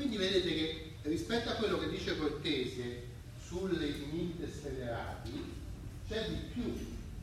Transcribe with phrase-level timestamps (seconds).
[0.00, 3.02] Quindi vedete che rispetto a quello che dice Cortese
[3.46, 5.52] sulle Mintes federati,
[6.08, 6.74] c'è di più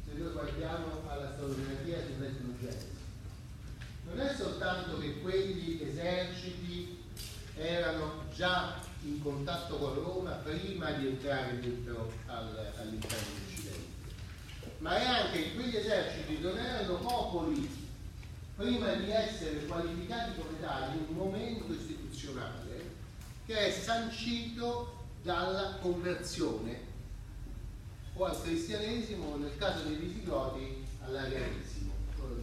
[0.05, 2.86] se noi guardiamo alla storiografia sull'etnogenesi.
[4.05, 7.00] Non è soltanto che quegli eserciti
[7.55, 13.88] erano già in contatto con Roma prima di entrare dentro al, all'interno dell'Occidente,
[14.78, 17.86] ma è anche che quegli eserciti non erano popoli
[18.58, 22.96] prima di essere qualificati come tali un momento istituzionale
[23.46, 26.86] che è sancito dalla conversione
[28.14, 31.93] o al cristianesimo o nel caso dei visigoti all'arianesimo.
[32.17, 32.36] Loro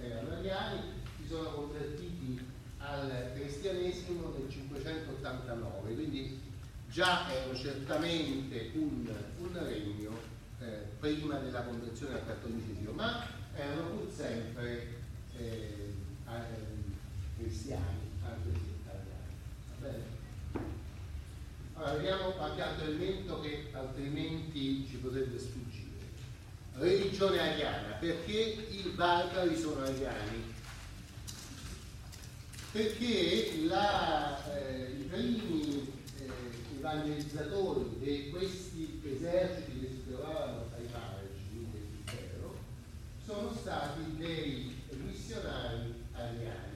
[0.00, 0.80] erano ariani,
[1.20, 2.44] si sono convertiti
[2.78, 6.40] al cristianesimo nel 589, quindi
[6.90, 9.08] già erano certamente un,
[9.38, 10.18] un regno
[10.58, 14.98] eh, prima della conversione al cattolicesimo, ma erano pur sempre
[15.40, 15.80] eh,
[17.38, 20.08] cristiani, anche se italiani.
[21.74, 25.88] Allora, vediamo qualche altro elemento che altrimenti ci potrebbe sfuggire.
[26.74, 30.58] Religione ariana, perché i barbari sono ariani?
[32.72, 41.70] Perché la, eh, i primi eh, evangelizzatori di questi eserciti che si trovavano ai margini
[41.72, 42.56] dell'impero
[43.26, 46.70] sono stati dei missionari ariani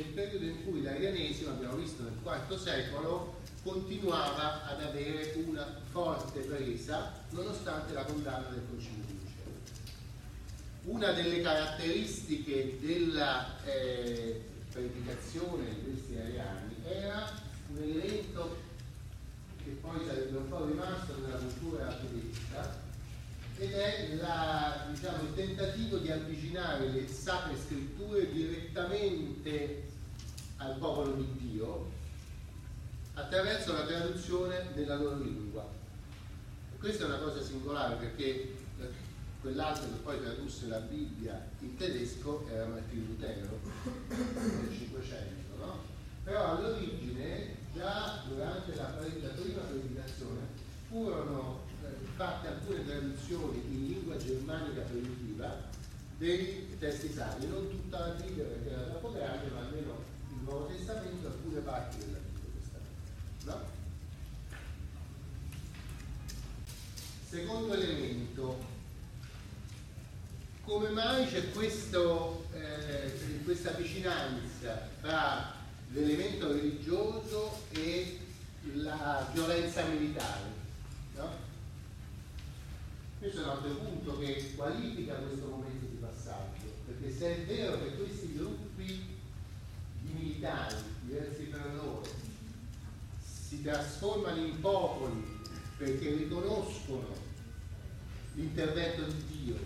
[0.00, 6.40] nel periodo in cui l'arianesimo, abbiamo visto nel IV secolo, continuava ad avere una forte
[6.40, 9.52] presa nonostante la condanna del Concilio di Nicea.
[10.84, 14.40] Una delle caratteristiche della eh,
[14.72, 17.30] predicazione di questi ariani era
[17.70, 18.56] un elemento
[19.62, 22.88] che poi sarebbe un po' rimasto nella cultura tedesca
[23.60, 29.82] ed è la, diciamo, il tentativo di avvicinare le sacre scritture direttamente
[30.56, 31.90] al popolo di Dio
[33.12, 35.68] attraverso la traduzione della loro lingua.
[36.72, 38.54] E questa è una cosa singolare perché eh,
[39.42, 43.60] quell'altro che poi tradusse la Bibbia in tedesco era Martino Lutero
[44.08, 45.80] nel 500, no?
[46.24, 50.40] però all'origine già durante la, la prima predicazione
[50.88, 51.68] furono
[52.16, 55.68] fatte alcune traduzioni in lingua germanica primitiva
[56.18, 60.66] dei testi sacri, non tutta la Bibbia perché era troppo grande, ma almeno il Nuovo
[60.66, 62.30] Testamento e alcune parti della Bibbia.
[63.44, 63.78] No?
[67.30, 68.58] Secondo elemento,
[70.64, 75.54] come mai c'è questo, eh, questa vicinanza tra
[75.92, 78.18] l'elemento religioso e
[78.74, 80.42] la violenza militare?
[81.16, 81.48] No?
[83.20, 87.94] Questo è altro punto che qualifica questo momento di passaggio, perché se è vero che
[87.96, 89.18] questi gruppi
[90.02, 92.02] di militari diversi tra loro
[93.22, 95.38] si trasformano in popoli
[95.76, 97.28] perché riconoscono
[98.34, 99.56] l'intervento di Dio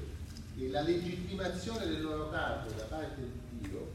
[0.56, 3.93] e la legittimazione del loro capo da parte di Dio,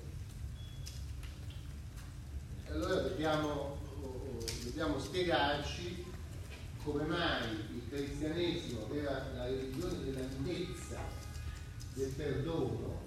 [2.68, 3.78] allora dobbiamo,
[4.64, 6.06] dobbiamo spiegarci
[6.84, 11.00] come mai il cristianesimo, era la religione della lentezza,
[11.94, 13.01] del perdono,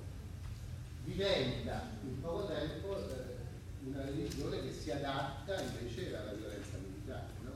[1.04, 3.36] diventa in poco tempo eh,
[3.84, 7.30] una religione che si adatta invece alla violenza militare.
[7.42, 7.50] No?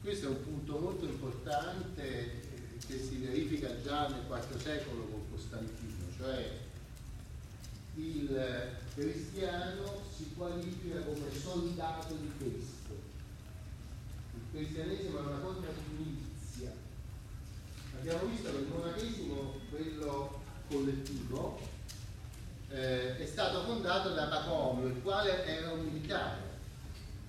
[0.00, 5.30] Questo è un punto molto importante eh, che si verifica già nel IV secolo con
[5.30, 6.66] Costantino, cioè
[7.96, 12.77] il cristiano si qualifica come soldato di Cristo.
[14.58, 16.72] Cristianesimo è una forma di milizia.
[17.96, 21.60] Abbiamo visto che il monachesimo, quello collettivo,
[22.70, 26.40] eh, è stato fondato da Pacomio, il quale era un militare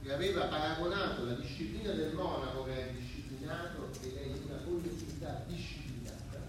[0.02, 6.40] che aveva paragonato la disciplina del monaco che è disciplinato ed è una collettività disciplinata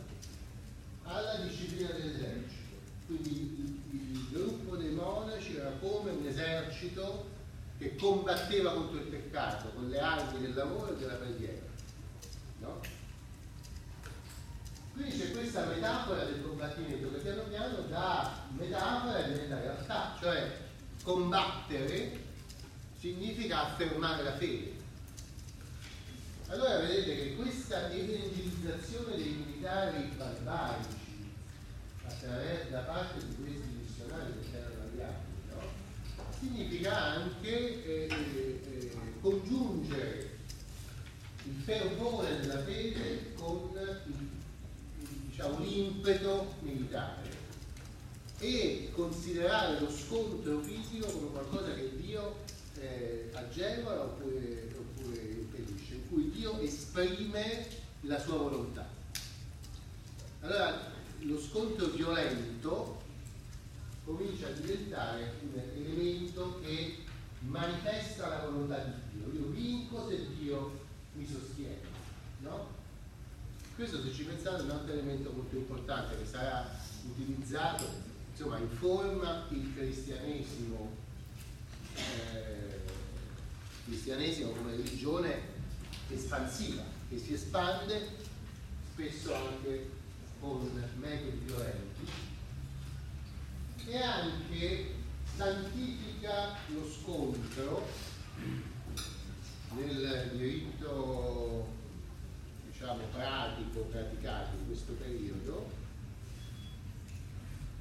[1.02, 2.76] alla disciplina dell'esercito.
[3.04, 7.28] Quindi il, il gruppo dei monaci era come un esercito
[7.76, 11.60] che combatteva contro il peccato con le armi del lavoro e della preghiera.
[12.58, 12.80] No?
[14.92, 20.58] Quindi c'è questa metafora del combattimento che piano piano da metafora diventa realtà, cioè
[21.02, 22.24] combattere
[22.98, 24.78] significa affermare la fede.
[26.48, 30.98] Allora vedete che questa evangelizzazione dei militari barbarici
[32.70, 34.79] da parte di questi missionari che erano?
[36.40, 40.38] Significa anche eh, eh, congiungere
[41.44, 43.70] il fervore della fede con
[45.28, 47.28] diciamo, l'impeto militare
[48.38, 52.38] e considerare lo scontro fisico come qualcosa che Dio
[52.78, 57.66] eh, agevola oppure, oppure impedisce, in cui Dio esprime
[58.02, 58.88] la sua volontà.
[60.40, 63.08] Allora lo scontro violento
[64.16, 66.98] comincia a diventare un elemento che
[67.40, 69.40] manifesta la volontà di Dio.
[69.40, 70.80] Io vinco se Dio
[71.14, 71.78] mi sostiene.
[72.40, 72.78] No?
[73.74, 76.70] Questo se ci pensate è un altro elemento molto importante che sarà
[77.08, 77.84] utilizzato,
[78.32, 80.96] insomma informa il cristianesimo,
[81.94, 82.80] eh,
[83.84, 85.58] cristianesimo come religione
[86.10, 88.08] espansiva, che si espande
[88.92, 89.90] spesso anche
[90.40, 92.28] con metodi violenti
[93.86, 94.94] e anche
[95.36, 97.88] santifica lo scontro
[99.76, 101.68] nel diritto
[102.66, 105.78] diciamo pratico praticato in questo periodo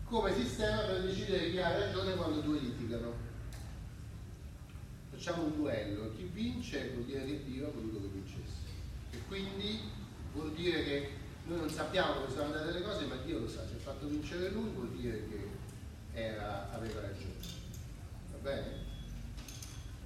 [0.09, 3.13] come sistema per decidere chi ha ragione quando due litigano.
[5.11, 8.65] Facciamo un duello chi vince vuol dire che Dio ha voluto che vincesse.
[9.11, 9.81] E quindi
[10.33, 11.09] vuol dire che
[11.45, 14.07] noi non sappiamo come sono andate le cose ma Dio lo sa ci ha fatto
[14.07, 15.47] vincere lui vuol dire che
[16.19, 17.29] era, aveva ragione
[18.31, 18.87] va bene?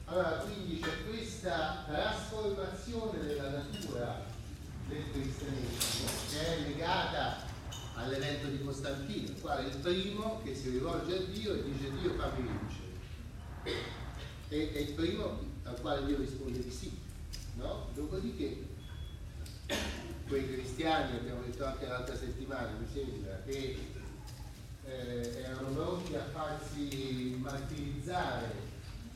[0.06, 4.22] Allora, quindi c'è questa trasformazione della natura
[4.88, 7.38] del cristianesimo che è legata
[7.96, 11.92] all'evento di Costantino, il quale è il primo che si rivolge a Dio e dice
[12.00, 12.92] Dio fammi vincere.
[14.50, 17.00] E è il primo al quale Dio risponde di sì.
[17.56, 17.90] No?
[17.94, 18.68] Dopodiché
[20.28, 23.78] quei cristiani, abbiamo detto anche l'altra settimana, mi sembra, che
[24.86, 28.72] eh, erano pronti a farsi martirizzare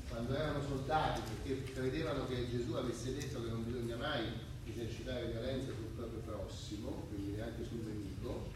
[0.07, 4.23] quando erano soldati perché credevano che Gesù avesse detto che non bisogna mai
[4.65, 8.51] esercitare violenza sul proprio prossimo, quindi neanche sul nemico,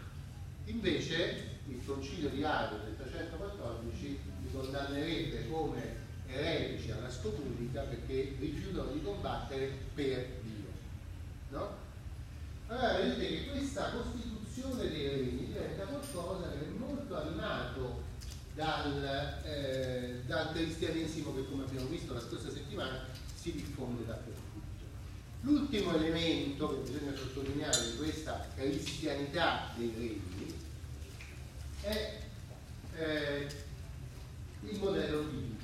[0.65, 8.91] invece il concilio di Ario del 314 li condannerebbe come eretici alla scomunica perché rifiutano
[8.91, 10.69] di combattere per Dio.
[11.49, 11.89] No?
[12.67, 16.65] Allora vedete che questa costituzione dei regni diventa qualcosa che
[17.11, 18.03] molto animato
[18.53, 23.05] dal, eh, dal cristianesimo che come abbiamo visto la scorsa settimana
[23.35, 24.49] si diffonde dappertutto.
[25.41, 30.53] L'ultimo elemento che bisogna sottolineare di questa cristianità dei regni
[31.81, 32.19] è
[32.95, 33.47] eh,
[34.61, 35.59] il modello biblico.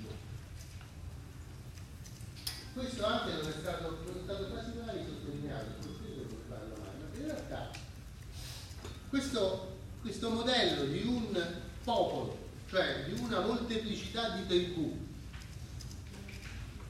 [2.73, 5.65] Questo anche non è stato, non è stato quasi mai sottolineato,
[6.49, 6.57] ma
[7.15, 7.71] in realtà
[9.09, 9.76] questo,
[10.07, 11.45] questo modello di un
[11.83, 12.37] popolo
[12.69, 14.97] cioè di una molteplicità di tribù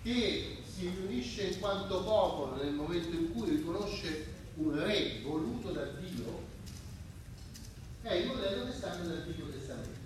[0.03, 5.83] che si riunisce in quanto popolo nel momento in cui riconosce un re voluto da
[5.85, 6.45] Dio,
[8.03, 9.99] è il modello che sta nell'Antico Testamento.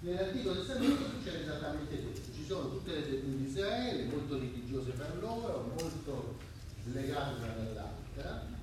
[0.00, 5.18] Nell'Antico Testamento succede esattamente questo, ci sono tutte le tribù di Israele, molto litigiose per
[5.20, 6.36] loro, molto
[6.84, 8.53] slegate una dall'altra,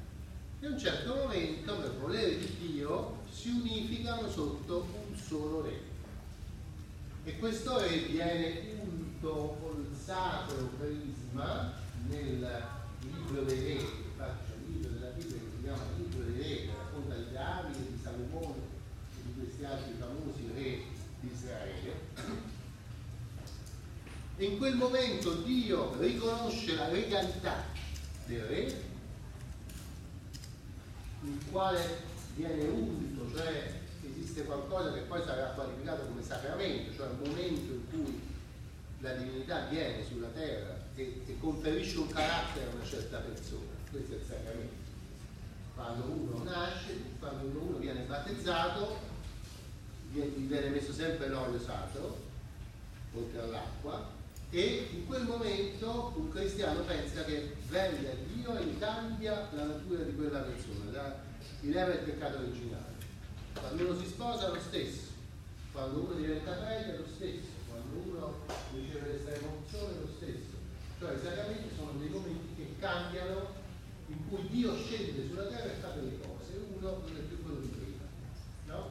[0.61, 5.89] e a un certo momento, per volere di Dio, si unificano sotto un solo re.
[7.23, 11.73] E questo re viene unto col sacro prisma
[12.07, 12.63] nel
[13.01, 13.77] libro dei re,
[14.17, 17.79] c'è un libro della Bibbia che si chiama Libro dei Re, che racconta di Davide,
[17.79, 18.61] di Salomone
[19.17, 20.83] e di questi altri famosi re
[21.21, 21.99] di Israele.
[24.37, 27.63] E in quel momento Dio riconosce la regalità
[28.25, 28.89] del re,
[31.23, 31.79] il quale
[32.35, 37.89] viene unto, cioè esiste qualcosa che poi sarà qualificato come sacramento, cioè un momento in
[37.89, 38.21] cui
[38.99, 44.13] la divinità viene sulla terra e, e conferisce un carattere a una certa persona, questo
[44.13, 44.89] è il sacramento.
[45.75, 48.97] Quando uno nasce, quando uno viene battezzato,
[50.11, 52.17] gli viene messo sempre l'olio sacro,
[53.13, 54.19] oltre all'acqua,
[54.51, 60.13] e in quel momento un cristiano pensa che venga Dio e cambia la natura di
[60.13, 61.23] quella persona,
[61.61, 62.99] rileva il peccato originale.
[63.53, 65.07] Quando uno si sposa lo stesso,
[65.71, 68.35] quando uno diventa prete lo stesso, quando uno
[68.73, 70.59] riceve l'estrema unzione lo stesso.
[70.99, 73.59] Cioè i sacramenti sono dei momenti che cambiano,
[74.07, 77.59] in cui Dio scende sulla terra e fa delle cose, uno non è più quello
[77.61, 78.03] di prima.
[78.67, 78.89] No?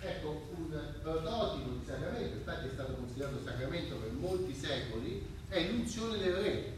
[0.00, 0.68] Ecco, un
[1.02, 6.72] prototipo di sacramento, infatti è stato considerato sacramento per molti secoli, è l'unzione del re,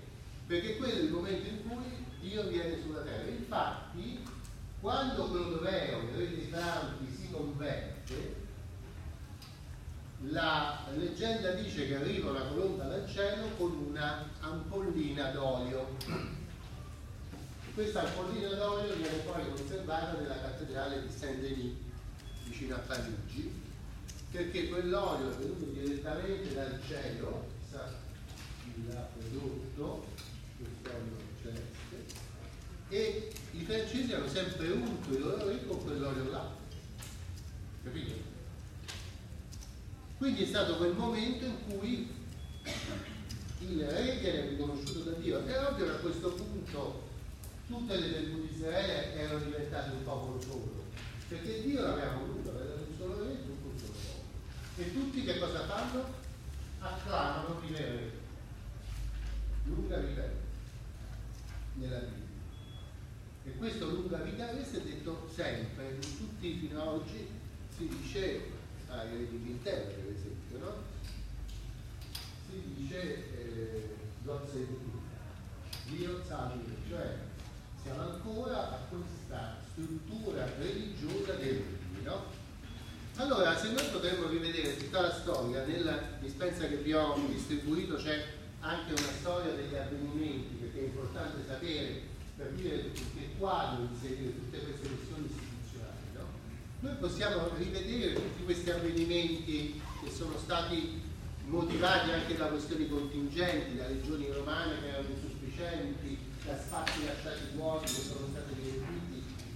[0.46, 3.28] perché quello è il momento in cui Dio viene sulla terra.
[3.28, 4.20] Infatti,
[4.80, 8.46] quando Clodoveo, il re dei Franchi, si converte,
[10.30, 15.96] la leggenda dice che arriva una colonna dal cielo con una ampollina d'olio.
[17.72, 21.72] Questa ampollina d'olio viene poi conservata nella cattedrale di Saint-Denis,
[22.44, 23.66] vicino a Parigi,
[24.30, 27.46] perché quell'olio è venuto direttamente dal cielo,
[29.16, 30.06] quest'olio
[31.42, 32.04] celeste,
[32.90, 36.56] e i francesi hanno sempre unto i loro re con quell'olio là.
[37.82, 38.14] Capito?
[40.18, 42.10] Quindi è stato quel momento in cui
[43.60, 45.44] il re viene riconosciuto da Dio.
[45.44, 47.06] È ovvio che a questo punto
[47.66, 50.84] tutte le tribù di Israele erano diventate un popolo solo,
[51.28, 54.24] perché Dio l'aveva voluto, aveva un solo re e un solo popolo.
[54.78, 56.04] E tutti che cosa fanno?
[56.78, 58.12] Acclamano il re.
[59.64, 60.22] Lunga vita
[61.74, 62.26] nella Bibbia.
[63.42, 67.28] E questo lunga vita questo è detto sempre, in tutti fino ad oggi
[67.76, 68.52] si dice
[68.88, 70.74] ai re d'Inghilterra per esempio, no?
[72.46, 73.00] Si dice
[73.36, 74.48] eh, God
[75.88, 77.16] Dio salve, cioè
[77.82, 82.37] siamo ancora a questa struttura religiosa dei regni, no?
[83.18, 88.24] Allora, se noi potremmo rivedere tutta la storia, nella dispensa che vi ho distribuito c'è
[88.60, 92.02] anche una storia degli avvenimenti, perché è importante sapere,
[92.36, 96.26] per dire che quadro inserire tutte queste questioni istituzionali, no?
[96.78, 101.02] Noi possiamo rivedere tutti questi avvenimenti che sono stati
[101.46, 107.92] motivati anche da questioni contingenti, da legioni romane che erano insufficienti, da spazi lasciati vuoti
[107.92, 109.08] che sono stati riempiti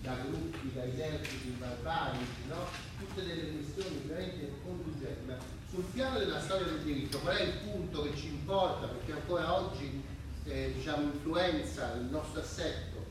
[0.03, 2.67] da gruppi, da eserciti barbarici, no?
[2.99, 3.42] tutte delle
[3.73, 5.27] questioni veramente contingenti.
[5.27, 5.37] Ma
[5.71, 8.87] sul piano della storia del diritto, qual è il punto che ci importa?
[8.87, 10.03] Perché ancora oggi
[10.45, 13.07] eh, diciamo, influenza il nostro assetto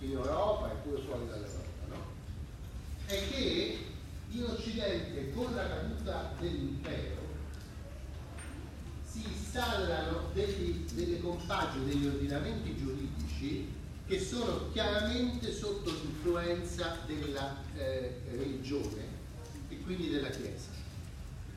[0.00, 2.04] in Europa e pure fuori dall'Europa, no?
[3.06, 3.78] È che
[4.30, 7.24] in Occidente con la caduta dell'impero
[9.06, 13.72] si installano degli, delle compagini, degli ordinamenti giuridici
[14.06, 19.16] che sono chiaramente sotto l'influenza della eh, religione
[19.86, 20.74] quindi della Chiesa.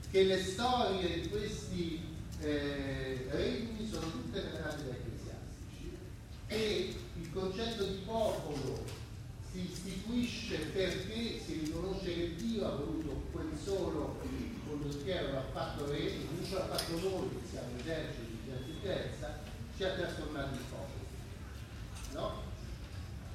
[0.10, 2.00] Che le storie di questi
[2.42, 5.98] eh, regni sono tutte narrate dai ecclesiastici
[6.48, 8.86] e il concetto di popolo
[9.52, 14.20] si istituisce perché si riconosce che Dio ha voluto quel solo
[14.68, 19.40] condottiero, l'ha fatto re, non ce l'ha fatto noi, che siamo eserciti di antichezza,
[19.76, 21.08] ci ha trasformati in popolo.
[22.14, 22.48] No?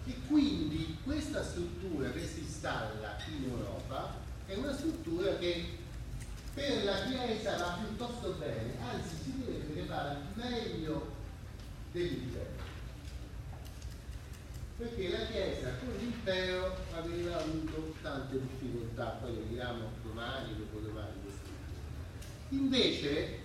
[0.07, 5.65] E quindi questa struttura che si installa in Europa è una struttura che
[6.55, 11.13] per la Chiesa va piuttosto bene, anzi si deve che va meglio
[11.93, 12.63] dell'impero.
[14.77, 21.23] Perché la Chiesa con l'impero aveva avuto tante difficoltà, poi vediamo domani, dopodomani.
[22.51, 23.39] Invece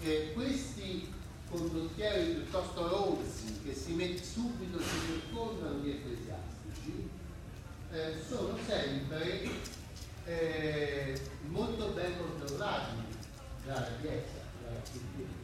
[0.00, 1.12] eh, questi
[1.48, 7.10] condottieri piuttosto rozzi che si met- subito si circondano gli ecclesiastici
[7.92, 9.50] eh, sono sempre
[10.24, 12.96] eh, molto ben controllati
[13.64, 15.42] dalla Chiesa, dalla cultura.